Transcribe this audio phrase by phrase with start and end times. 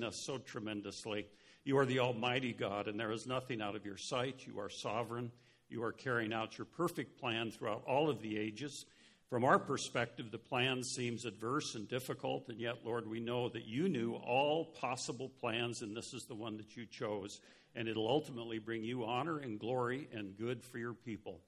[0.00, 1.26] blessing us so tremendously.
[1.64, 4.46] You are the Almighty God, and there is nothing out of your sight.
[4.46, 5.30] You are sovereign.
[5.68, 8.86] You are carrying out your perfect plan throughout all of the ages.
[9.28, 13.66] From our perspective, the plan seems adverse and difficult, and yet, Lord, we know that
[13.66, 17.40] you knew all possible plans, and this is the one that you chose,
[17.74, 21.40] and it'll ultimately bring you honor and glory and good for your people.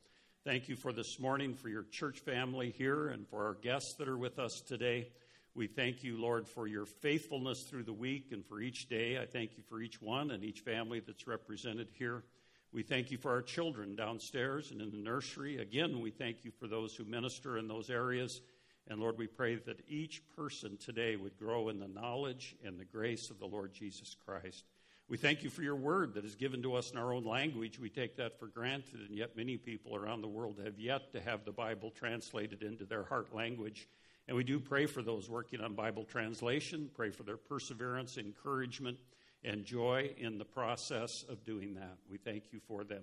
[0.44, 4.08] Thank you for this morning, for your church family here, and for our guests that
[4.08, 5.08] are with us today.
[5.54, 9.18] We thank you, Lord, for your faithfulness through the week and for each day.
[9.18, 12.24] I thank you for each one and each family that's represented here.
[12.72, 15.58] We thank you for our children downstairs and in the nursery.
[15.58, 18.40] Again, we thank you for those who minister in those areas.
[18.88, 22.86] And Lord, we pray that each person today would grow in the knowledge and the
[22.86, 24.64] grace of the Lord Jesus Christ.
[25.06, 27.78] We thank you for your word that is given to us in our own language.
[27.78, 31.20] We take that for granted, and yet many people around the world have yet to
[31.20, 33.86] have the Bible translated into their heart language.
[34.28, 38.98] And we do pray for those working on Bible translation, pray for their perseverance, encouragement
[39.44, 41.96] and joy in the process of doing that.
[42.08, 43.02] We thank you for them.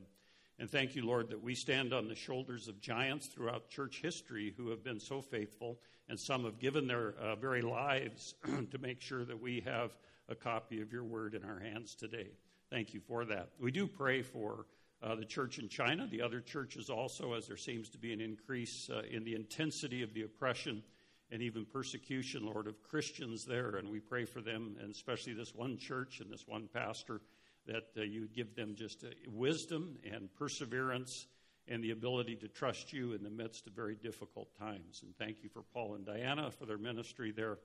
[0.58, 4.54] And thank you, Lord, that we stand on the shoulders of giants throughout church history
[4.58, 8.36] who have been so faithful, and some have given their uh, very lives
[8.72, 9.92] to make sure that we have
[10.28, 12.32] a copy of your word in our hands today.
[12.70, 13.50] Thank you for that.
[13.60, 14.66] We do pray for
[15.02, 18.20] uh, the church in China, the other churches also, as there seems to be an
[18.20, 20.84] increase uh, in the intensity of the oppression
[21.32, 23.76] and even persecution, Lord, of Christians there.
[23.76, 27.22] And we pray for them, and especially this one church and this one pastor,
[27.68, 31.28] that uh, you give them just uh, wisdom and perseverance
[31.68, 35.02] and the ability to trust you in the midst of very difficult times.
[35.04, 37.60] And thank you for Paul and Diana for their ministry there,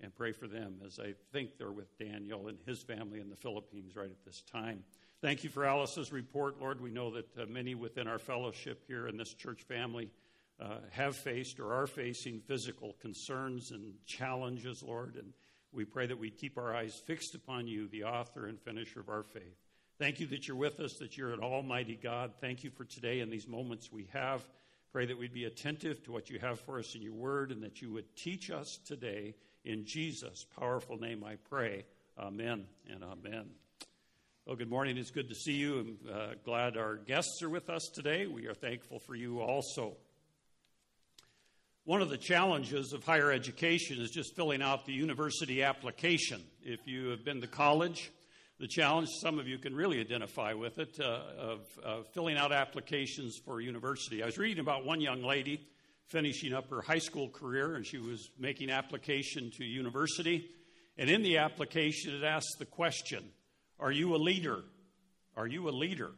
[0.00, 3.36] and pray for them as I think they're with Daniel and his family in the
[3.36, 4.84] Philippines right at this time.
[5.20, 6.80] Thank you for Alice's report, Lord.
[6.80, 10.08] We know that uh, many within our fellowship here in this church family
[10.60, 15.16] uh, have faced or are facing physical concerns and challenges, Lord.
[15.16, 15.32] And
[15.72, 19.08] we pray that we keep our eyes fixed upon you, the author and finisher of
[19.08, 19.56] our faith.
[19.98, 22.32] Thank you that you're with us, that you're an almighty God.
[22.40, 24.44] Thank you for today and these moments we have.
[24.92, 27.62] Pray that we'd be attentive to what you have for us in your word and
[27.62, 29.34] that you would teach us today.
[29.64, 31.84] In Jesus' powerful name I pray.
[32.18, 33.50] Amen and amen.
[34.46, 34.96] Well, good morning.
[34.96, 35.78] It's good to see you.
[35.78, 38.26] I'm uh, glad our guests are with us today.
[38.26, 39.96] We are thankful for you also.
[41.88, 46.42] One of the challenges of higher education is just filling out the university application.
[46.62, 48.12] If you have been to college,
[48.60, 52.52] the challenge, some of you can really identify with it, uh, of uh, filling out
[52.52, 54.22] applications for university.
[54.22, 55.66] I was reading about one young lady
[56.08, 60.46] finishing up her high school career, and she was making application to university.
[60.98, 63.24] And in the application, it asked the question
[63.80, 64.62] Are you a leader?
[65.38, 66.10] Are you a leader?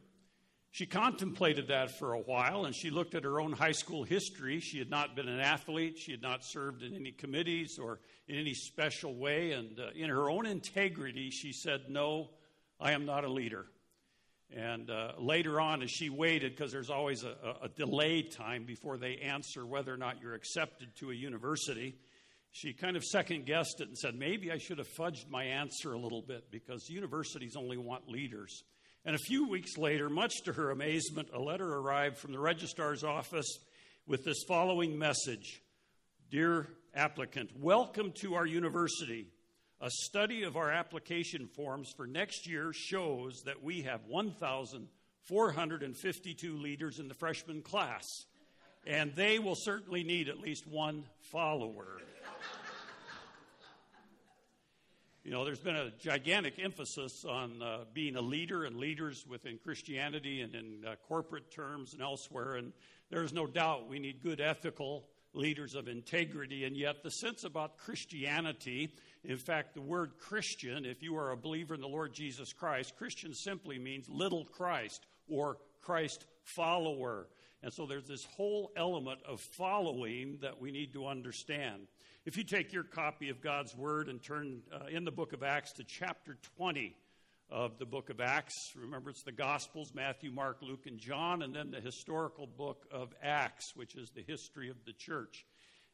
[0.72, 4.60] She contemplated that for a while and she looked at her own high school history.
[4.60, 7.98] She had not been an athlete, she had not served in any committees or
[8.28, 9.52] in any special way.
[9.52, 12.30] And uh, in her own integrity, she said, No,
[12.78, 13.66] I am not a leader.
[14.56, 18.96] And uh, later on, as she waited, because there's always a, a delay time before
[18.96, 21.96] they answer whether or not you're accepted to a university,
[22.52, 25.92] she kind of second guessed it and said, Maybe I should have fudged my answer
[25.92, 28.62] a little bit because universities only want leaders.
[29.04, 33.02] And a few weeks later, much to her amazement, a letter arrived from the registrar's
[33.02, 33.58] office
[34.06, 35.62] with this following message
[36.30, 39.28] Dear applicant, welcome to our university.
[39.80, 46.98] A study of our application forms for next year shows that we have 1,452 leaders
[46.98, 48.04] in the freshman class,
[48.86, 52.02] and they will certainly need at least one follower.
[55.22, 59.58] You know, there's been a gigantic emphasis on uh, being a leader and leaders within
[59.62, 62.54] Christianity and in uh, corporate terms and elsewhere.
[62.54, 62.72] And
[63.10, 65.04] there's no doubt we need good ethical
[65.34, 66.64] leaders of integrity.
[66.64, 71.36] And yet, the sense about Christianity, in fact, the word Christian, if you are a
[71.36, 77.26] believer in the Lord Jesus Christ, Christian simply means little Christ or Christ follower.
[77.62, 81.88] And so there's this whole element of following that we need to understand.
[82.26, 85.42] If you take your copy of God's Word and turn uh, in the book of
[85.42, 86.94] Acts to chapter 20
[87.48, 91.56] of the book of Acts, remember it's the Gospels Matthew, Mark, Luke, and John, and
[91.56, 95.46] then the historical book of Acts, which is the history of the church.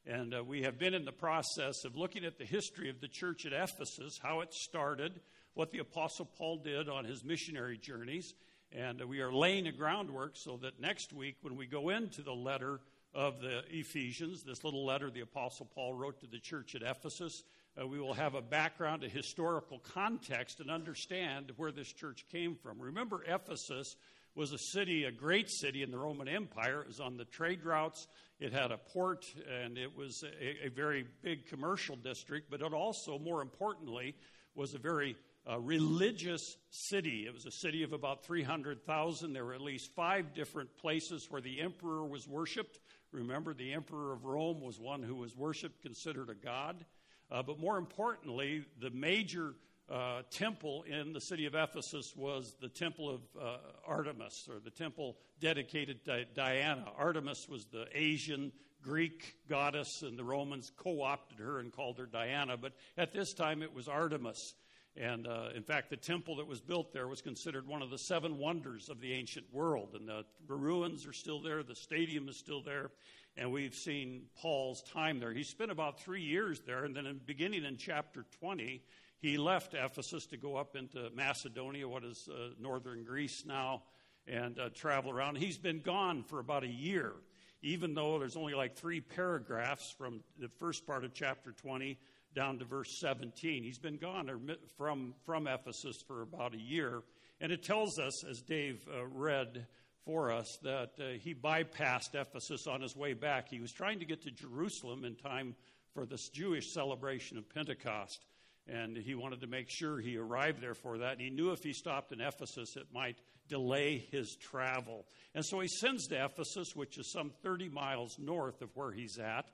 [0.04, 3.06] And uh, we have been in the process of looking at the history of the
[3.06, 5.20] church at Ephesus, how it started,
[5.54, 8.34] what the Apostle Paul did on his missionary journeys.
[8.72, 12.22] And uh, we are laying a groundwork so that next week, when we go into
[12.22, 12.80] the letter
[13.16, 17.44] of the Ephesians, this little letter the Apostle Paul wrote to the church at Ephesus.
[17.80, 22.54] Uh, we will have a background, a historical context, and understand where this church came
[22.54, 22.78] from.
[22.78, 23.96] Remember, Ephesus
[24.34, 26.82] was a city, a great city in the Roman Empire.
[26.82, 28.06] It was on the trade routes,
[28.38, 32.74] it had a port, and it was a, a very big commercial district, but it
[32.74, 34.14] also, more importantly,
[34.54, 35.16] was a very
[35.48, 37.24] uh, religious city.
[37.26, 39.32] It was a city of about 300,000.
[39.32, 42.78] There were at least five different places where the emperor was worshiped.
[43.12, 46.84] Remember, the emperor of Rome was one who was worshiped, considered a god.
[47.30, 49.54] Uh, but more importantly, the major
[49.90, 53.56] uh, temple in the city of Ephesus was the temple of uh,
[53.86, 56.86] Artemis, or the temple dedicated to Diana.
[56.98, 62.06] Artemis was the Asian Greek goddess, and the Romans co opted her and called her
[62.06, 62.56] Diana.
[62.56, 64.54] But at this time, it was Artemis.
[64.96, 67.98] And uh, in fact, the temple that was built there was considered one of the
[67.98, 69.90] seven wonders of the ancient world.
[69.94, 72.90] And the, ruins are still there, the stadium is still there,
[73.36, 75.32] and we've seen Paul's time there.
[75.32, 78.82] He spent about three years there, and then in, beginning in chapter 20,
[79.18, 83.82] he left Ephesus to go up into Macedonia, what is uh, northern Greece now,
[84.26, 85.36] and uh, travel around.
[85.36, 87.12] He's been gone for about a year,
[87.60, 91.98] even though there's only like three paragraphs from the first part of chapter 20
[92.36, 93.64] down to verse 17.
[93.64, 94.30] He's been gone
[94.76, 97.02] from, from Ephesus for about a year.
[97.40, 99.66] And it tells us, as Dave uh, read
[100.04, 103.48] for us, that uh, he bypassed Ephesus on his way back.
[103.48, 105.56] He was trying to get to Jerusalem in time
[105.94, 108.26] for this Jewish celebration of Pentecost.
[108.68, 111.12] And he wanted to make sure he arrived there for that.
[111.12, 113.16] And he knew if he stopped in Ephesus, it might
[113.48, 115.06] delay his travel.
[115.34, 119.18] And so he sends to Ephesus, which is some 30 miles north of where he's
[119.18, 119.46] at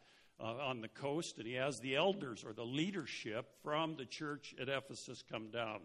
[0.43, 4.55] uh, on the coast, and he has the elders or the leadership from the church
[4.61, 5.81] at Ephesus come down.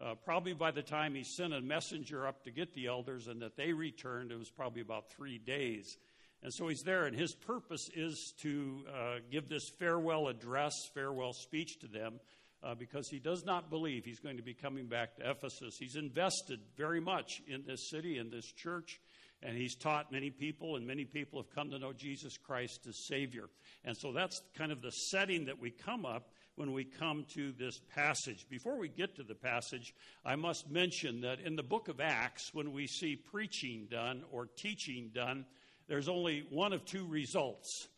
[0.00, 3.42] Uh, probably by the time he sent a messenger up to get the elders and
[3.42, 5.96] that they returned, it was probably about three days.
[6.42, 11.32] And so he's there, and his purpose is to uh, give this farewell address, farewell
[11.32, 12.20] speech to them,
[12.62, 15.76] uh, because he does not believe he's going to be coming back to Ephesus.
[15.78, 19.00] He's invested very much in this city, in this church,
[19.42, 23.06] and he's taught many people, and many people have come to know Jesus Christ as
[23.06, 23.44] Savior.
[23.84, 27.52] And so that's kind of the setting that we come up when we come to
[27.52, 28.46] this passage.
[28.50, 29.94] Before we get to the passage,
[30.24, 34.46] I must mention that in the book of Acts, when we see preaching done or
[34.46, 35.46] teaching done,
[35.88, 37.88] there's only one of two results.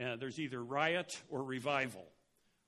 [0.00, 2.06] Uh, there's either riot or revival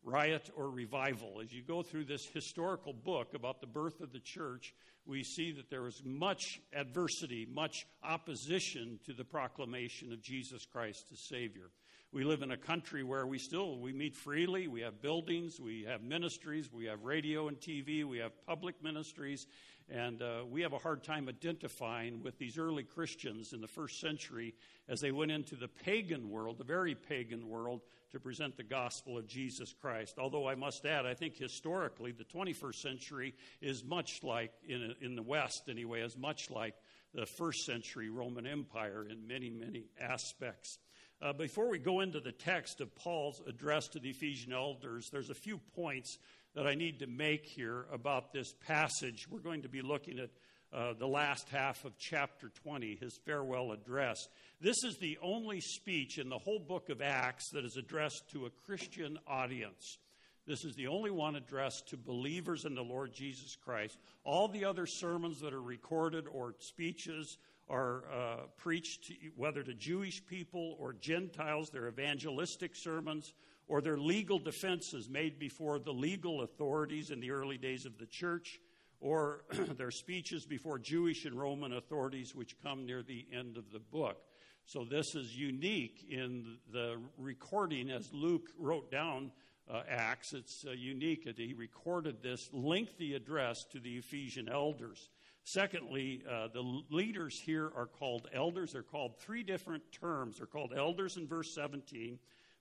[0.02, 1.40] riot or revival.
[1.42, 4.74] As you go through this historical book about the birth of the church,
[5.06, 11.06] we see that there was much adversity, much opposition to the proclamation of Jesus Christ
[11.12, 11.70] as Savior.
[12.12, 15.84] We live in a country where we still we meet freely, we have buildings, we
[15.84, 19.46] have ministries, we have radio and TV, we have public ministries,
[19.88, 24.00] and uh, we have a hard time identifying with these early Christians in the first
[24.00, 24.56] century
[24.88, 27.80] as they went into the pagan world, the very pagan world,
[28.10, 30.16] to present the gospel of Jesus Christ.
[30.18, 35.14] Although I must add, I think historically the 21st century is much like, in, in
[35.14, 36.74] the West anyway, is much like
[37.14, 40.78] the first century Roman Empire in many, many aspects.
[41.22, 45.28] Uh, before we go into the text of Paul's address to the Ephesian elders, there's
[45.28, 46.16] a few points
[46.54, 49.28] that I need to make here about this passage.
[49.28, 50.30] We're going to be looking at
[50.72, 54.28] uh, the last half of chapter 20, his farewell address.
[54.62, 58.46] This is the only speech in the whole book of Acts that is addressed to
[58.46, 59.98] a Christian audience.
[60.46, 63.98] This is the only one addressed to believers in the Lord Jesus Christ.
[64.24, 67.36] All the other sermons that are recorded or speeches
[67.70, 73.32] are uh, preached, to, whether to Jewish people or Gentiles, they're evangelistic sermons,
[73.68, 78.06] or they're legal defenses made before the legal authorities in the early days of the
[78.06, 78.58] church,
[79.00, 79.44] or
[79.78, 84.18] their speeches before Jewish and Roman authorities, which come near the end of the book.
[84.66, 89.30] So this is unique in the recording as Luke wrote down
[89.72, 90.32] uh, Acts.
[90.32, 95.08] It's uh, unique that he recorded this lengthy address to the Ephesian elders.
[95.44, 98.72] Secondly, uh, the leaders here are called elders.
[98.72, 100.38] They're called three different terms.
[100.38, 102.18] They're called elders in verse 17,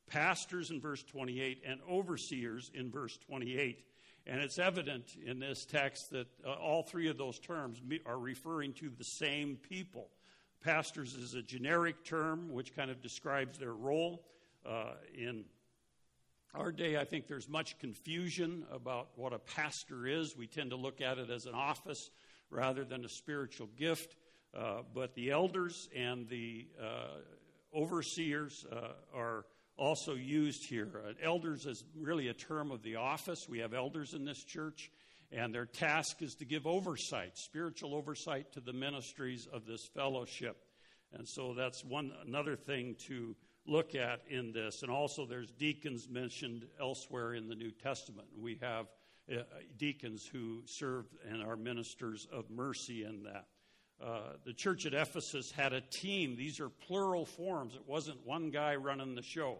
[0.08, 3.84] pastors in verse 28, and overseers in verse 28.
[4.26, 8.74] And it's evident in this text that uh, all three of those terms are referring
[8.74, 10.08] to the same people.
[10.62, 14.26] Pastors is a generic term which kind of describes their role.
[14.66, 15.46] Uh, in
[16.54, 20.36] our day, I think there's much confusion about what a pastor is.
[20.36, 22.10] We tend to look at it as an office
[22.50, 24.15] rather than a spiritual gift.
[24.58, 27.20] Uh, but the elders and the uh,
[27.75, 29.46] overseers uh, are
[29.77, 30.89] also used here.
[31.08, 33.48] Uh, elders is really a term of the office.
[33.48, 34.91] We have elders in this church,
[35.32, 40.58] and their task is to give oversight, spiritual oversight to the ministries of this fellowship.
[41.13, 44.82] And so that's one another thing to look at in this.
[44.82, 48.27] And also there's deacons mentioned elsewhere in the New Testament.
[48.38, 48.88] We have
[49.32, 49.44] uh,
[49.78, 53.46] deacons who serve and are ministers of mercy in that.
[54.02, 56.36] Uh, the church at Ephesus had a team.
[56.36, 57.76] These are plural forms.
[57.76, 59.60] It wasn't one guy running the show.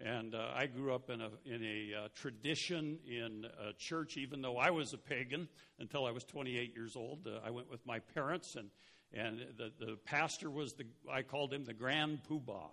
[0.00, 4.40] And uh, I grew up in a, in a uh, tradition in a church, even
[4.40, 5.48] though I was a pagan
[5.80, 7.26] until I was 28 years old.
[7.26, 8.70] Uh, I went with my parents, and,
[9.12, 12.70] and the, the pastor was the, I called him the Grand Poobah.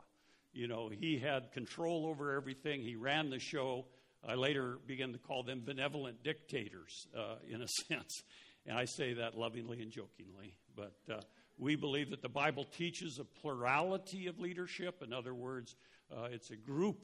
[0.54, 3.86] You know, he had control over everything, he ran the show.
[4.28, 8.24] I later began to call them benevolent dictators, uh, in a sense.
[8.66, 10.58] And I say that lovingly and jokingly.
[10.76, 11.22] But uh,
[11.58, 15.02] we believe that the Bible teaches a plurality of leadership.
[15.04, 15.76] In other words,
[16.12, 16.98] uh, it's a group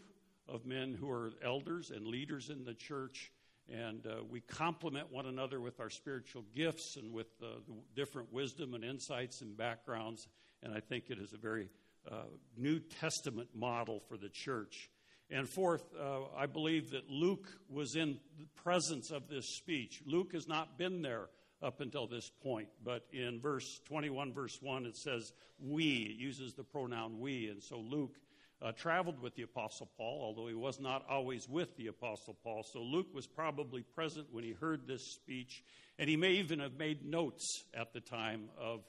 [0.47, 3.31] of men who are elders and leaders in the church,
[3.69, 8.33] and uh, we complement one another with our spiritual gifts and with uh, the different
[8.33, 10.27] wisdom and insights and backgrounds.
[10.63, 11.69] And I think it is a very
[12.09, 12.23] uh,
[12.57, 14.89] New Testament model for the church.
[15.31, 20.01] And fourth, uh, I believe that Luke was in the presence of this speech.
[20.05, 21.29] Luke has not been there
[21.63, 26.09] up until this point, but in verse 21, verse 1, it says we.
[26.11, 27.47] It uses the pronoun we.
[27.47, 28.17] And so Luke
[28.61, 32.63] uh, traveled with the Apostle Paul, although he was not always with the Apostle Paul.
[32.63, 35.63] So Luke was probably present when he heard this speech,
[35.97, 38.81] and he may even have made notes at the time of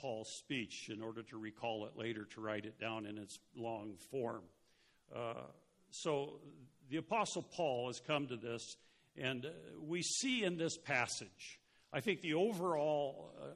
[0.00, 3.94] Paul's speech in order to recall it later to write it down in its long
[4.12, 4.42] form.
[5.14, 5.42] Uh,
[5.90, 6.40] so
[6.90, 8.76] the Apostle Paul has come to this,
[9.16, 11.60] and uh, we see in this passage,
[11.92, 13.48] I think the overall uh,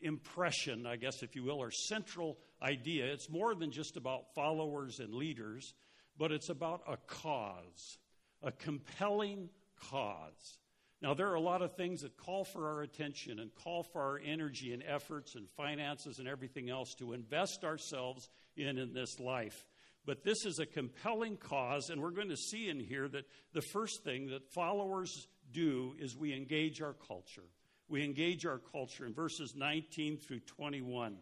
[0.00, 3.06] impression, I guess, if you will, or central idea.
[3.06, 5.74] It's more than just about followers and leaders,
[6.18, 7.98] but it's about a cause,
[8.42, 9.48] a compelling
[9.90, 10.58] cause.
[11.02, 14.00] Now, there are a lot of things that call for our attention and call for
[14.00, 19.20] our energy and efforts and finances and everything else to invest ourselves in in this
[19.20, 19.66] life.
[20.06, 23.62] But this is a compelling cause, and we're going to see in here that the
[23.72, 27.44] first thing that followers do is we engage our culture.
[27.88, 31.16] We engage our culture in verses 19 through 21.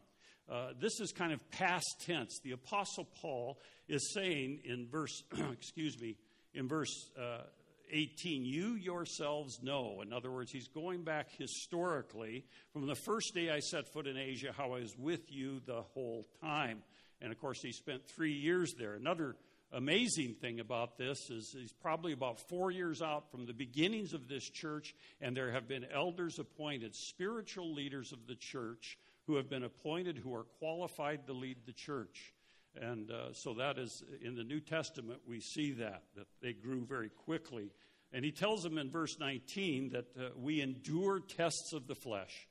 [0.50, 2.40] Uh, this is kind of past tense.
[2.42, 3.58] The Apostle Paul
[3.88, 5.22] is saying in verse,
[5.52, 6.16] excuse me,
[6.54, 7.42] in verse uh,
[7.90, 10.00] 18, you yourselves know.
[10.02, 14.16] In other words, he's going back historically from the first day I set foot in
[14.16, 16.82] Asia, how I was with you the whole time.
[17.22, 18.94] And of course, he spent three years there.
[18.94, 19.36] Another
[19.72, 24.28] amazing thing about this is he's probably about four years out from the beginnings of
[24.28, 29.48] this church, and there have been elders appointed, spiritual leaders of the church who have
[29.48, 32.34] been appointed, who are qualified to lead the church.
[32.80, 36.84] And uh, so that is in the New Testament, we see that, that they grew
[36.84, 37.70] very quickly.
[38.12, 42.48] And he tells them in verse 19 that uh, we endure tests of the flesh.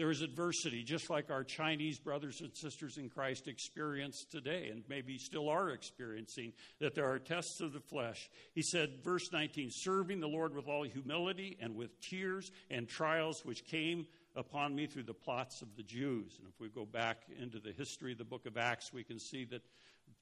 [0.00, 4.82] There is adversity, just like our Chinese brothers and sisters in Christ experience today, and
[4.88, 8.30] maybe still are experiencing, that there are tests of the flesh.
[8.54, 13.44] He said, verse 19, serving the Lord with all humility and with tears and trials
[13.44, 16.38] which came upon me through the plots of the Jews.
[16.38, 19.18] And if we go back into the history of the book of Acts, we can
[19.18, 19.60] see that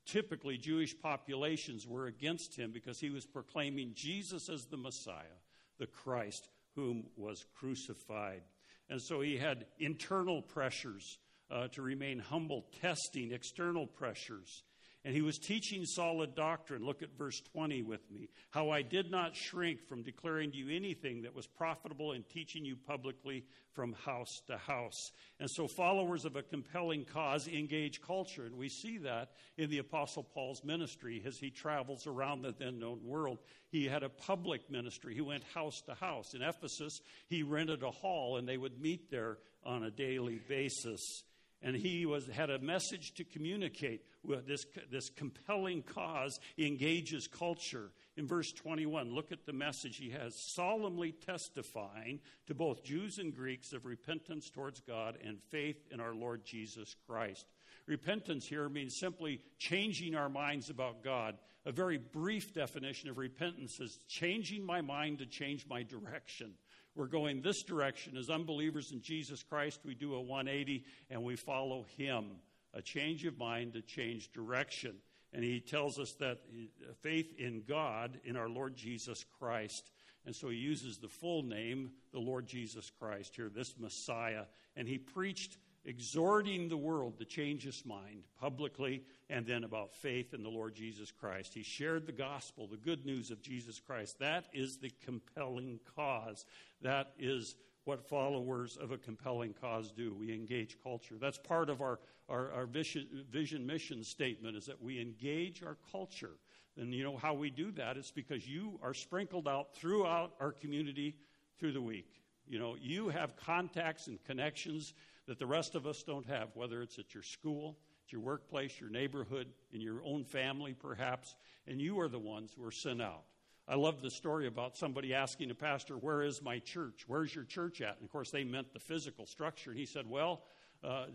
[0.05, 5.39] typically Jewish populations were against him because he was proclaiming Jesus as the Messiah,
[5.79, 8.43] the Christ, whom was crucified.
[8.91, 11.19] And so he had internal pressures
[11.51, 14.63] uh, to remain humble, testing external pressures.
[15.05, 16.85] And he was teaching solid doctrine.
[16.85, 18.29] Look at verse 20 with me.
[18.51, 22.65] How I did not shrink from declaring to you anything that was profitable in teaching
[22.65, 25.13] you publicly from house to house.
[25.39, 28.45] And so, followers of a compelling cause engage culture.
[28.45, 32.81] And we see that in the Apostle Paul's ministry as he travels around the then
[32.81, 33.39] known world.
[33.71, 36.35] He had a public ministry, he went house to house.
[36.35, 41.23] In Ephesus, he rented a hall, and they would meet there on a daily basis
[41.63, 44.03] and he was, had a message to communicate.
[44.25, 47.91] With this, this compelling cause engages culture.
[48.17, 53.35] In verse 21, look at the message he has solemnly testifying to both Jews and
[53.35, 57.47] Greeks of repentance towards God and faith in our Lord Jesus Christ.
[57.87, 61.39] Repentance here means simply changing our minds about God.
[61.65, 66.55] A very brief definition of repentance is changing my mind to change my direction
[66.99, 68.17] we're going this direction.
[68.17, 72.33] As unbelievers in Jesus Christ, we do a 180 and we follow Him.
[72.75, 74.97] A change of mind, a change direction.
[75.33, 79.93] And He tells us that uh, faith in God, in our Lord Jesus Christ.
[80.27, 84.45] And so He uses the full name, the Lord Jesus Christ here, this Messiah.
[84.77, 85.57] And He preached
[85.89, 90.75] exhorting the world to change his mind publicly and then about faith in the Lord
[90.75, 91.55] Jesus Christ.
[91.55, 94.19] He shared the gospel, the good news of Jesus Christ.
[94.19, 96.45] That is the compelling cause.
[96.83, 100.15] That is what followers of a compelling cause do.
[100.15, 101.15] We engage culture.
[101.19, 105.79] That's part of our, our, our vision, vision mission statement is that we engage our
[105.91, 106.37] culture.
[106.77, 107.97] And you know how we do that?
[107.97, 111.17] It's because you are sprinkled out throughout our community
[111.59, 112.19] through the week.
[112.47, 114.95] You know, you have contacts and connections
[115.29, 118.81] that the rest of us don't have, whether it's at your school, at your workplace,
[118.81, 123.01] your neighborhood, in your own family, perhaps, and you are the ones who are sent
[123.01, 123.25] out.
[123.69, 127.05] I love the story about somebody asking a pastor, Where is my church?
[127.07, 127.97] Where's your church at?
[127.97, 129.71] And of course, they meant the physical structure.
[129.71, 130.43] And he said, Well,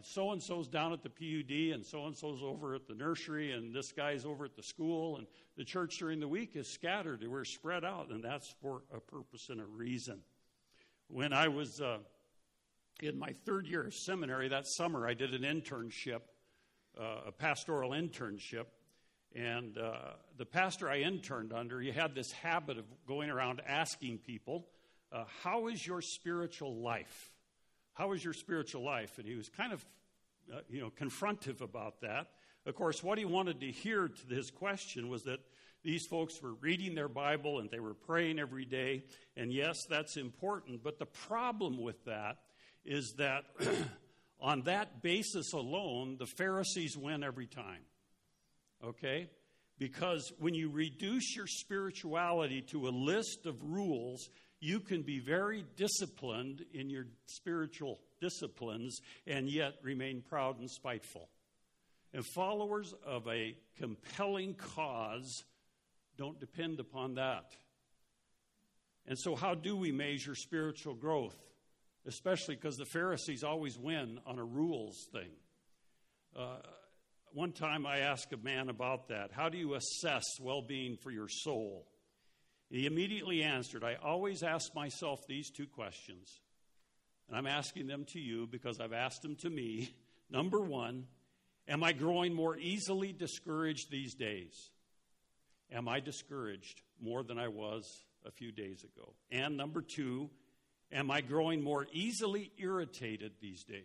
[0.04, 3.54] so and so's down at the PUD, and so and so's over at the nursery,
[3.54, 5.26] and this guy's over at the school, and
[5.58, 7.26] the church during the week is scattered.
[7.28, 10.20] We're spread out, and that's for a purpose and a reason.
[11.08, 11.98] When I was uh,
[13.02, 16.22] in my third year of seminary that summer, I did an internship,
[17.00, 18.66] uh, a pastoral internship.
[19.36, 24.20] And uh, the pastor I interned under, he had this habit of going around asking
[24.20, 24.68] people,
[25.12, 27.32] uh, How is your spiritual life?
[27.94, 29.18] How is your spiritual life?
[29.18, 29.86] And he was kind of,
[30.54, 32.28] uh, you know, confrontive about that.
[32.66, 35.40] Of course, what he wanted to hear to his question was that
[35.84, 39.04] these folks were reading their Bible and they were praying every day.
[39.36, 40.82] And yes, that's important.
[40.82, 42.38] But the problem with that
[42.86, 43.44] is that
[44.40, 47.82] on that basis alone, the Pharisees win every time.
[48.84, 49.30] Okay?
[49.80, 55.66] Because when you reduce your spirituality to a list of rules, you can be very
[55.76, 61.30] disciplined in your spiritual disciplines and yet remain proud and spiteful.
[62.14, 65.44] And followers of a compelling cause
[66.18, 67.46] don't depend upon that.
[69.08, 71.36] And so, how do we measure spiritual growth?
[72.06, 75.32] Especially because the Pharisees always win on a rules thing.
[76.38, 76.58] Uh,
[77.34, 79.32] one time I asked a man about that.
[79.32, 81.88] How do you assess well being for your soul?
[82.70, 86.42] He immediately answered, I always ask myself these two questions.
[87.28, 89.96] And I'm asking them to you because I've asked them to me.
[90.30, 91.06] Number one,
[91.68, 94.72] am I growing more easily discouraged these days?
[95.72, 97.86] Am I discouraged more than I was
[98.26, 99.14] a few days ago?
[99.32, 100.30] And number two,
[100.94, 103.82] am I growing more easily irritated these days?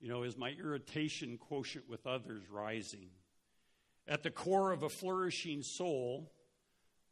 [0.00, 3.08] You know, is my irritation quotient with others rising?
[4.06, 6.30] At the core of a flourishing soul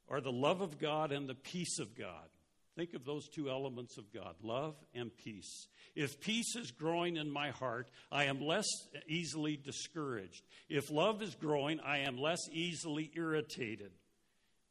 [0.08, 2.28] are the love of God and the peace of God.
[2.76, 5.68] Think of those two elements of God love and peace.
[5.94, 8.66] If peace is growing in my heart, I am less
[9.06, 10.42] easily discouraged.
[10.68, 13.92] If love is growing, I am less easily irritated.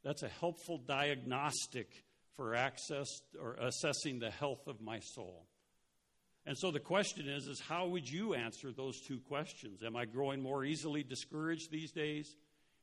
[0.04, 1.88] That's a helpful diagnostic
[2.36, 5.46] for access or assessing the health of my soul.
[6.46, 9.84] And so the question is is how would you answer those two questions?
[9.84, 12.36] Am I growing more easily discouraged these days?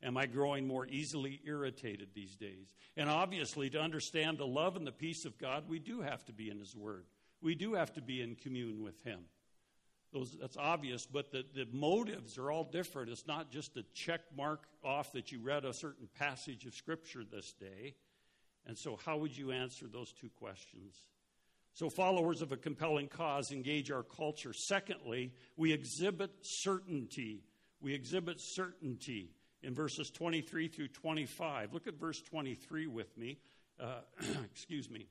[0.03, 2.73] Am I growing more easily irritated these days?
[2.97, 6.33] And obviously, to understand the love and the peace of God, we do have to
[6.33, 7.05] be in His Word.
[7.43, 9.21] We do have to be in commune with Him.
[10.13, 13.11] Those, that's obvious, but the, the motives are all different.
[13.11, 17.23] It's not just a check mark off that you read a certain passage of Scripture
[17.31, 17.95] this day.
[18.67, 21.03] And so, how would you answer those two questions?
[21.73, 24.53] So, followers of a compelling cause engage our culture.
[24.53, 27.43] Secondly, we exhibit certainty.
[27.81, 29.31] We exhibit certainty
[29.63, 31.73] in verses 23 through 25.
[31.73, 33.39] Look at verse 23 with me.
[33.79, 34.01] Uh,
[34.45, 35.07] excuse me.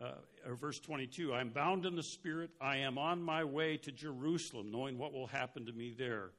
[0.00, 0.12] Uh,
[0.46, 2.50] or verse 22 I am bound in the Spirit.
[2.60, 6.30] I am on my way to Jerusalem, knowing what will happen to me there.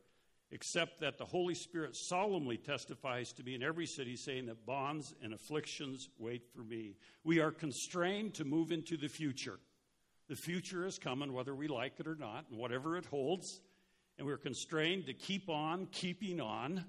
[0.52, 5.16] Except that the Holy Spirit solemnly testifies to me in every city, saying that bonds
[5.24, 6.98] and afflictions wait for me.
[7.24, 9.60] We are constrained to move into the future.
[10.28, 13.62] The future is coming, whether we like it or not, and whatever it holds
[14.22, 16.86] and we're constrained to keep on keeping on,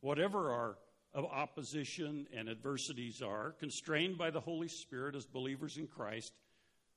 [0.00, 0.76] whatever our
[1.14, 6.34] opposition and adversities are, constrained by the Holy Spirit as believers in Christ,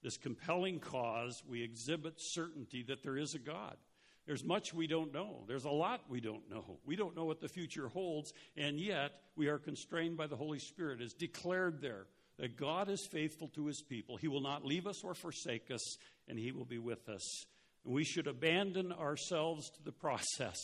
[0.04, 3.78] this compelling cause, we exhibit certainty that there is a God.
[4.26, 5.44] There's much we don't know.
[5.48, 6.78] There's a lot we don't know.
[6.86, 10.60] We don't know what the future holds, and yet we are constrained by the Holy
[10.60, 12.06] Spirit, as declared there
[12.38, 14.18] that God is faithful to his people.
[14.18, 17.46] He will not leave us or forsake us, and he will be with us.
[17.86, 20.58] And We should abandon ourselves to the process.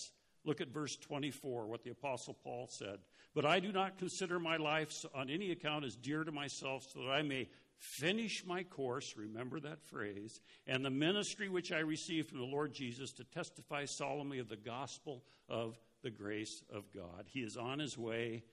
[0.46, 3.00] Look at verse 24, what the Apostle Paul said.
[3.36, 7.02] But I do not consider my life on any account as dear to myself, so
[7.02, 12.30] that I may finish my course, remember that phrase, and the ministry which I received
[12.30, 17.26] from the Lord Jesus to testify solemnly of the gospel of the grace of God.
[17.28, 18.44] He is on his way,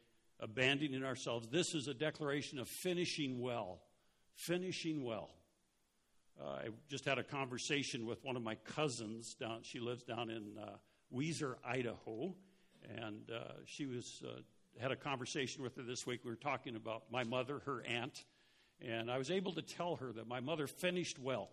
[0.40, 1.48] abandoning ourselves.
[1.48, 3.80] This is a declaration of finishing well.
[4.34, 5.30] Finishing well.
[6.40, 9.60] Uh, I just had a conversation with one of my cousins down.
[9.62, 10.70] She lives down in uh,
[11.14, 12.34] Weiser, Idaho,
[12.98, 14.40] and uh, she was uh,
[14.80, 16.24] had a conversation with her this week.
[16.24, 18.24] We were talking about my mother, her aunt,
[18.80, 21.50] and I was able to tell her that my mother finished well.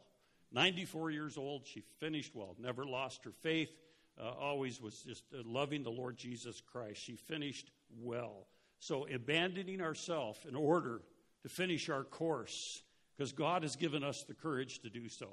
[0.51, 2.55] 94 years old, she finished well.
[2.59, 3.71] Never lost her faith.
[4.19, 7.01] Uh, always was just uh, loving the Lord Jesus Christ.
[7.01, 8.47] She finished well.
[8.79, 11.01] So abandoning ourselves in order
[11.43, 12.83] to finish our course
[13.15, 15.27] because God has given us the courage to do so.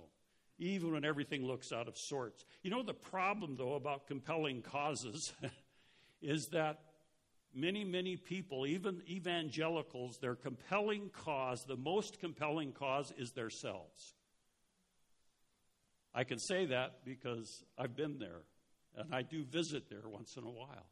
[0.59, 2.44] even when everything looks out of sorts.
[2.62, 5.33] You know, the problem, though, about compelling causes
[6.22, 6.81] is that
[7.54, 14.14] many, many people, even evangelicals, their compelling cause, the most compelling cause is themselves.
[16.14, 18.42] I can say that because I've been there
[18.96, 20.87] and I do visit there once in a while.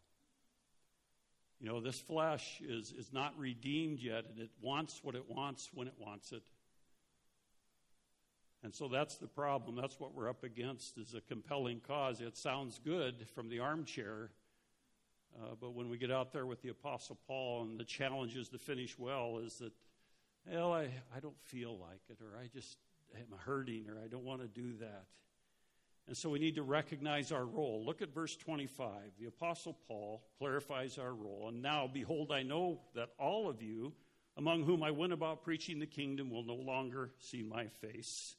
[1.58, 5.70] You know, this flesh is, is not redeemed yet, and it wants what it wants
[5.72, 6.42] when it wants it.
[8.62, 9.76] And so that's the problem.
[9.76, 12.20] That's what we're up against is a compelling cause.
[12.20, 14.30] It sounds good from the armchair,
[15.34, 18.48] uh, but when we get out there with the Apostle Paul and the challenge is
[18.50, 19.72] to finish well, is that,
[20.50, 22.78] well, I, I don't feel like it, or I just
[23.14, 25.04] am hurting, or I don't want to do that.
[26.08, 27.82] And so we need to recognize our role.
[27.84, 28.88] Look at verse 25.
[29.18, 31.46] The Apostle Paul clarifies our role.
[31.48, 33.92] And now, behold, I know that all of you,
[34.36, 38.36] among whom I went about preaching the kingdom, will no longer see my face.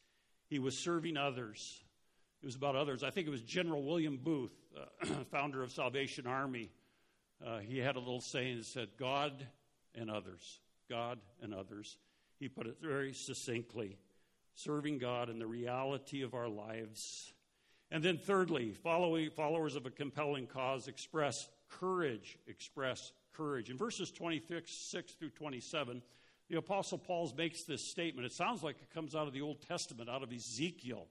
[0.50, 1.84] He was serving others.
[2.42, 3.04] It was about others.
[3.04, 6.70] I think it was General William Booth, uh, founder of Salvation Army.
[7.46, 9.46] Uh, he had a little saying that said, God
[9.96, 10.60] and others.
[10.90, 11.98] God and others.
[12.40, 13.98] He put it very succinctly
[14.54, 17.34] serving God in the reality of our lives
[17.90, 23.70] and then, thirdly, following, followers of a compelling cause express courage, express courage.
[23.70, 26.02] In verses 26 6 through 27,
[26.50, 28.26] the Apostle Paul makes this statement.
[28.26, 31.08] It sounds like it comes out of the Old Testament, out of Ezekiel.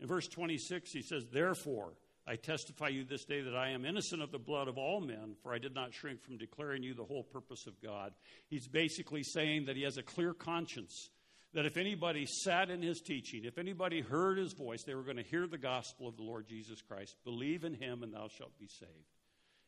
[0.00, 1.92] In verse 26, he says, Therefore,
[2.28, 5.34] I testify you this day that I am innocent of the blood of all men,
[5.42, 8.12] for I did not shrink from declaring you the whole purpose of God.
[8.48, 11.08] He's basically saying that he has a clear conscience
[11.54, 15.16] that if anybody sat in his teaching, if anybody heard his voice, they were going
[15.16, 17.16] to hear the gospel of the Lord Jesus Christ.
[17.24, 18.92] Believe in him, and thou shalt be saved.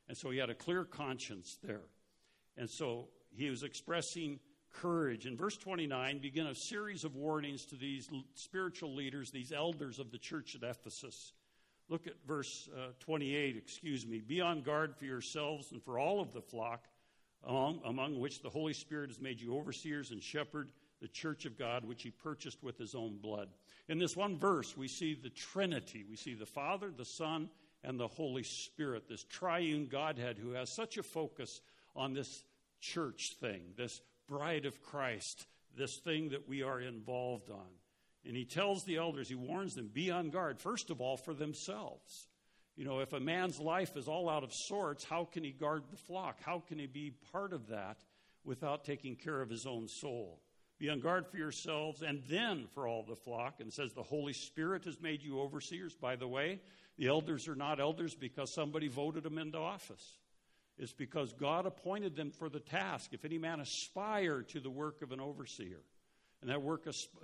[0.06, 1.84] And so he had a clear conscience there.
[2.58, 4.38] And so he was expressing
[4.74, 5.24] courage.
[5.24, 10.10] In verse 29, begin a series of warnings to these spiritual leaders, these elders of
[10.10, 11.32] the church at Ephesus.
[11.90, 14.20] Look at verse uh, 28, excuse me.
[14.20, 16.84] Be on guard for yourselves and for all of the flock,
[17.44, 20.70] among, among which the Holy Spirit has made you overseers and shepherd
[21.02, 23.48] the church of God, which he purchased with his own blood.
[23.88, 26.04] In this one verse, we see the Trinity.
[26.08, 27.48] We see the Father, the Son,
[27.82, 31.60] and the Holy Spirit, this triune Godhead who has such a focus
[31.96, 32.44] on this
[32.80, 37.66] church thing, this bride of Christ, this thing that we are involved on.
[38.24, 41.32] And he tells the elders, he warns them, be on guard, first of all, for
[41.32, 42.28] themselves.
[42.76, 45.84] You know, if a man's life is all out of sorts, how can he guard
[45.90, 46.38] the flock?
[46.42, 47.98] How can he be part of that
[48.44, 50.40] without taking care of his own soul?
[50.78, 53.60] Be on guard for yourselves and then for all the flock.
[53.60, 55.94] And says, The Holy Spirit has made you overseers.
[55.94, 56.60] By the way,
[56.96, 60.18] the elders are not elders because somebody voted them into office.
[60.78, 63.12] It's because God appointed them for the task.
[63.12, 65.82] If any man aspire to the work of an overseer,
[66.42, 66.60] and that,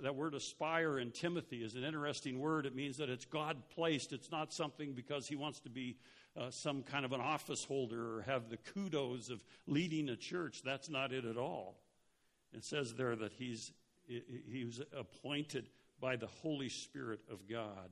[0.03, 2.67] that word aspire in Timothy is an interesting word.
[2.67, 4.13] It means that it's God placed.
[4.13, 5.97] It's not something because he wants to be
[6.39, 10.61] uh, some kind of an office holder or have the kudos of leading a church.
[10.63, 11.79] That's not it at all.
[12.53, 13.71] It says there that he's,
[14.05, 17.89] he was appointed by the Holy Spirit of God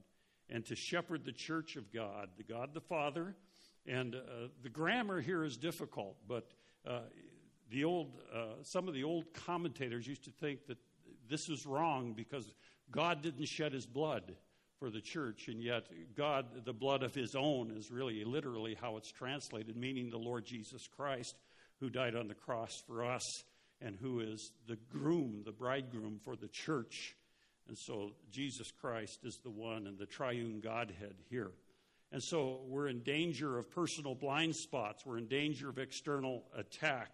[0.50, 3.36] and to shepherd the church of God, the God the Father.
[3.88, 4.20] And uh,
[4.62, 6.52] the grammar here is difficult, but
[6.88, 7.00] uh,
[7.72, 10.78] the old, uh, some of the old commentators used to think that
[11.30, 12.54] this is wrong because
[12.92, 14.36] God didn't shed his blood
[14.80, 18.98] for the church, and yet God, the blood of his own, is really literally how
[18.98, 21.36] it's translated, meaning the Lord Jesus Christ,
[21.80, 23.44] who died on the cross for us
[23.82, 27.16] and who is the groom, the bridegroom for the church.
[27.68, 31.52] And so Jesus Christ is the one and the triune Godhead here.
[32.12, 35.06] And so we're in danger of personal blind spots.
[35.06, 37.12] We're in danger of external attack.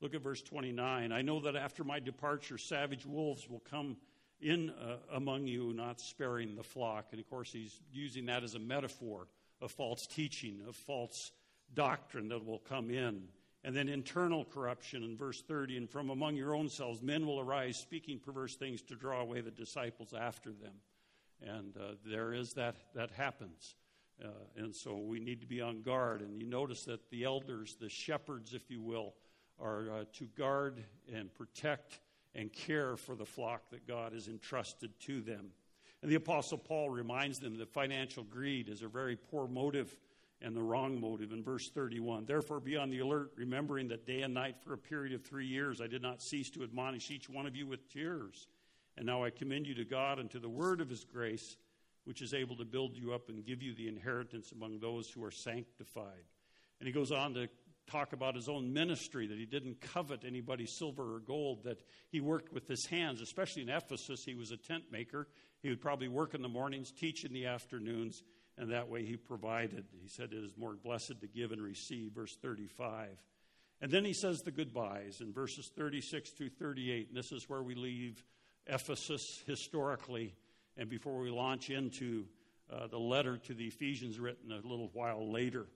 [0.00, 1.12] Look at verse 29.
[1.12, 3.96] I know that after my departure, savage wolves will come
[4.40, 7.06] in uh, among you, not sparing the flock.
[7.12, 9.28] And of course, he's using that as a metaphor
[9.60, 11.32] of false teaching, of false
[11.74, 13.22] doctrine that will come in.
[13.64, 17.40] And then internal corruption in verse 30, and from among your own selves men will
[17.40, 20.74] arise speaking perverse things to draw away the disciples after them.
[21.42, 23.74] And uh, there is that, that happens.
[24.22, 26.20] Uh, and so we need to be on guard.
[26.20, 29.14] And you notice that the elders, the shepherds, if you will,
[29.60, 32.00] are uh, to guard and protect
[32.34, 35.50] and care for the flock that God has entrusted to them.
[36.02, 39.96] And the Apostle Paul reminds them that financial greed is a very poor motive
[40.42, 42.26] and the wrong motive in verse 31.
[42.26, 45.46] Therefore, be on the alert, remembering that day and night for a period of three
[45.46, 48.48] years I did not cease to admonish each one of you with tears.
[48.98, 51.56] And now I commend you to God and to the word of his grace,
[52.04, 55.24] which is able to build you up and give you the inheritance among those who
[55.24, 56.24] are sanctified.
[56.80, 57.48] And he goes on to
[57.86, 62.20] talk about his own ministry, that he didn't covet anybody's silver or gold, that he
[62.20, 64.24] worked with his hands, especially in Ephesus.
[64.24, 65.28] He was a tent maker.
[65.62, 68.22] He would probably work in the mornings, teach in the afternoons,
[68.58, 69.84] and that way he provided.
[70.02, 73.08] He said, It is more blessed to give and receive, verse 35.
[73.80, 77.08] And then he says the goodbyes in verses 36 through 38.
[77.08, 78.24] And this is where we leave
[78.66, 80.34] Ephesus historically,
[80.76, 82.24] and before we launch into
[82.72, 85.66] uh, the letter to the Ephesians written a little while later.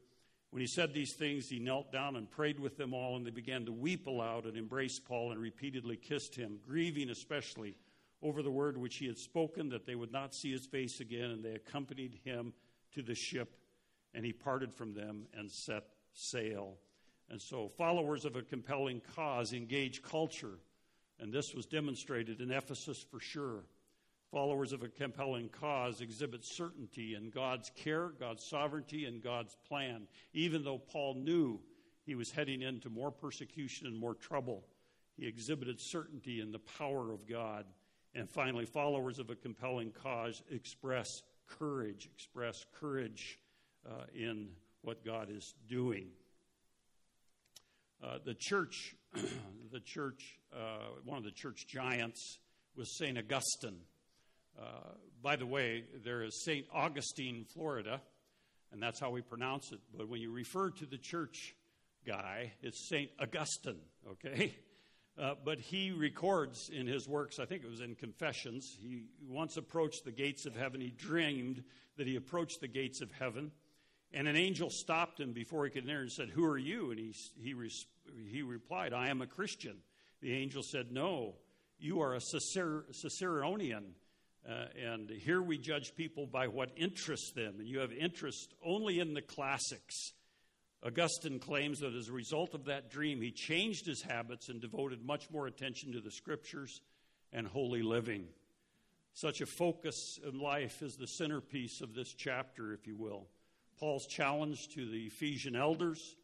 [0.51, 3.31] When he said these things, he knelt down and prayed with them all, and they
[3.31, 7.77] began to weep aloud and embrace Paul and repeatedly kissed him, grieving especially
[8.21, 11.31] over the word which he had spoken, that they would not see his face again,
[11.31, 12.53] and they accompanied him
[12.95, 13.57] to the ship,
[14.13, 16.79] and he parted from them and set sail.
[17.31, 20.59] And so, followers of a compelling cause engage culture,
[21.21, 23.63] and this was demonstrated in Ephesus for sure.
[24.31, 30.07] Followers of a compelling cause exhibit certainty in God's care, God's sovereignty, and God's plan,
[30.33, 31.61] even though Paul knew
[32.07, 34.65] he was heading into more persecution and more trouble.
[35.17, 37.65] He exhibited certainty in the power of God.
[38.15, 41.23] And finally, followers of a compelling cause express
[41.59, 43.39] courage, express courage
[43.85, 44.49] uh, in
[44.83, 46.07] what God is doing.
[48.03, 48.95] Uh, the church,
[49.73, 52.39] the church, uh, one of the church giants
[52.77, 53.19] was St.
[53.19, 53.81] Augustine.
[54.61, 54.65] Uh,
[55.23, 56.67] by the way, there is St.
[56.73, 58.01] Augustine, Florida,
[58.73, 59.81] and that's how we pronounce it.
[59.97, 61.55] But when you refer to the church
[62.07, 63.11] guy, it's St.
[63.19, 64.55] Augustine, okay?
[65.19, 69.57] Uh, but he records in his works, I think it was in Confessions, he once
[69.57, 70.81] approached the gates of heaven.
[70.81, 71.63] He dreamed
[71.99, 73.51] that he approached the gates of heaven,
[74.13, 76.91] and an angel stopped him before he could enter and said, Who are you?
[76.91, 77.55] And he, he,
[78.31, 79.77] he replied, I am a Christian.
[80.23, 81.35] The angel said, No,
[81.79, 83.93] you are a Cicer- Ciceronian.
[84.49, 88.99] Uh, and here we judge people by what interests them, and you have interest only
[88.99, 90.13] in the classics.
[90.83, 95.05] Augustine claims that as a result of that dream, he changed his habits and devoted
[95.05, 96.81] much more attention to the scriptures
[97.33, 98.27] and holy living.
[99.13, 103.27] Such a focus in life is the centerpiece of this chapter, if you will.
[103.79, 106.17] Paul's challenge to the Ephesian elders.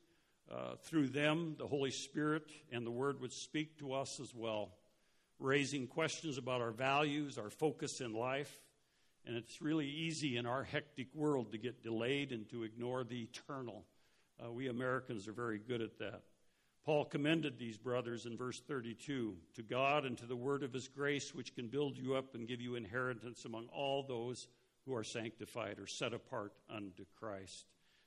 [0.51, 4.71] Uh, through them, the Holy Spirit and the Word would speak to us as well,
[5.39, 8.61] raising questions about our values, our focus in life.
[9.27, 13.23] And it's really easy in our hectic world to get delayed and to ignore the
[13.23, 13.85] eternal.
[14.43, 16.23] Uh, we Americans are very good at that.
[16.85, 20.87] Paul commended these brothers in verse 32 to God and to the word of his
[20.87, 24.47] grace, which can build you up and give you inheritance among all those
[24.85, 27.67] who are sanctified or set apart unto Christ.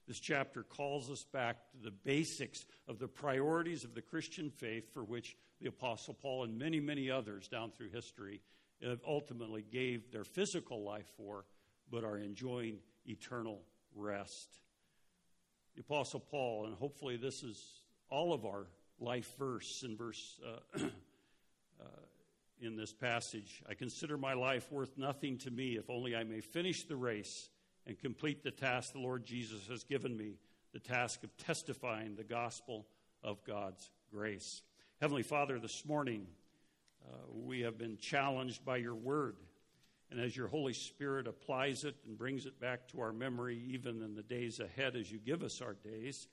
[0.10, 4.94] This chapter calls us back to the basics of the priorities of the Christian faith
[4.94, 8.42] for which the Apostle Paul and many, many others down through history
[9.08, 11.46] ultimately gave their physical life for,
[11.90, 13.62] but are enjoying eternal
[13.96, 14.60] rest
[15.80, 17.64] the Apostle Paul, and hopefully this is
[18.10, 18.68] all of our
[19.00, 20.80] life verse in verse uh,
[21.82, 21.86] uh,
[22.60, 23.64] in this passage.
[23.70, 27.50] I consider my life worth nothing to me if only I may finish the race
[27.90, 30.36] and complete the task the Lord Jesus has given me,
[30.74, 32.86] the task of testifying the gospel
[33.24, 34.62] of God's grace.
[35.02, 36.28] Heavenly Father, this morning
[37.04, 39.38] uh, we have been challenged by your word.
[40.12, 44.04] And as your Holy Spirit applies it and brings it back to our memory, even
[44.04, 46.28] in the days ahead as you give us our days,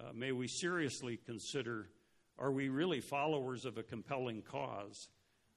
[0.00, 1.90] uh, may we seriously consider
[2.38, 5.10] are we really followers of a compelling cause?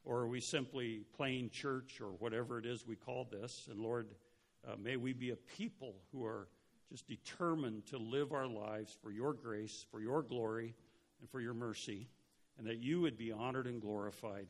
[0.04, 3.70] Or are we simply plain church or whatever it is we call this?
[3.72, 4.08] And Lord,
[4.68, 6.48] uh, may we be a people who are
[6.90, 10.74] just determined to live our lives for your grace, for your glory,
[11.20, 12.08] and for your mercy,
[12.58, 14.48] and that you would be honored and glorified.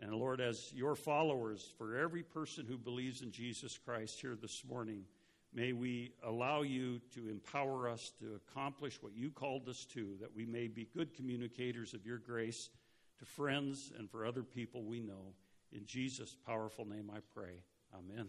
[0.00, 4.64] And Lord, as your followers, for every person who believes in Jesus Christ here this
[4.68, 5.04] morning,
[5.54, 10.34] may we allow you to empower us to accomplish what you called us to, that
[10.34, 12.70] we may be good communicators of your grace
[13.18, 15.34] to friends and for other people we know.
[15.72, 17.62] In Jesus' powerful name I pray.
[17.94, 18.28] Amen.